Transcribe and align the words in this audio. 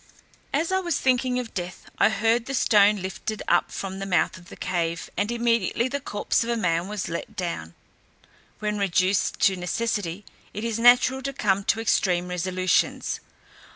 As 0.51 0.71
I 0.71 0.79
was 0.79 0.99
thinking 0.99 1.37
of 1.37 1.53
death, 1.53 1.87
I 1.99 2.09
heard 2.09 2.47
the 2.47 2.55
stone 2.55 3.03
lifted 3.03 3.43
up 3.47 3.69
from 3.71 3.99
the 3.99 4.07
mouth 4.07 4.35
of 4.35 4.49
the 4.49 4.55
cave, 4.55 5.11
and 5.15 5.31
immediately 5.31 5.87
the 5.87 5.99
corpse 5.99 6.43
of 6.43 6.49
a 6.49 6.57
man 6.57 6.87
was 6.87 7.07
let 7.07 7.35
down 7.35 7.75
When 8.57 8.79
reduced 8.79 9.39
to 9.41 9.55
necessity, 9.55 10.25
it 10.55 10.63
is 10.63 10.79
natural 10.79 11.21
to 11.21 11.33
come 11.33 11.63
to 11.65 11.79
extreme 11.79 12.29
resolutions. 12.29 13.19